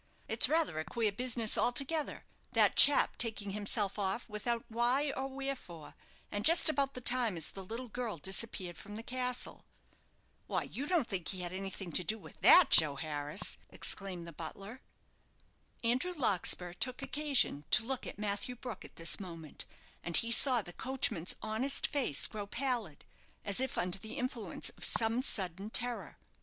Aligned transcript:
"It's 0.27 0.49
rather 0.49 0.79
a 0.79 0.83
queer 0.83 1.11
business 1.11 1.59
altogether, 1.59 2.25
that 2.53 2.75
chap 2.75 3.17
taking 3.19 3.51
himself 3.51 3.99
off 3.99 4.27
without 4.27 4.65
why 4.67 5.13
or 5.15 5.27
wherefore, 5.27 5.93
and 6.31 6.43
just 6.43 6.69
about 6.69 6.95
the 6.95 7.01
time 7.01 7.37
as 7.37 7.51
the 7.51 7.63
little 7.63 7.87
girl 7.87 8.17
disappeared 8.17 8.79
from 8.79 8.95
the 8.95 9.03
castle." 9.03 9.63
"Why, 10.47 10.63
you 10.63 10.87
don't 10.87 11.07
think 11.07 11.27
he 11.27 11.41
had 11.41 11.53
anything 11.53 11.91
to 11.91 12.03
do 12.03 12.17
with 12.17 12.41
that, 12.41 12.71
Joe 12.71 12.95
Harris?" 12.95 13.59
exclaimed 13.69 14.25
the 14.25 14.31
butler. 14.33 14.81
Andrew 15.83 16.15
Larkspur 16.17 16.73
took 16.73 17.03
occasion 17.03 17.65
to 17.69 17.85
look 17.85 18.07
at 18.07 18.17
Matthew 18.17 18.55
Brook 18.55 18.83
at 18.83 18.95
this 18.95 19.19
moment; 19.19 19.67
and 20.03 20.17
he 20.17 20.31
saw 20.31 20.63
the 20.63 20.73
coachman's 20.73 21.35
honest 21.43 21.85
face 21.85 22.25
grow 22.25 22.47
pallid, 22.47 23.05
as 23.45 23.59
if 23.59 23.77
under 23.77 23.99
the 23.99 24.13
influence 24.17 24.69
of 24.69 24.83
some 24.83 25.21
sudden 25.21 25.69
terror. 25.69 26.17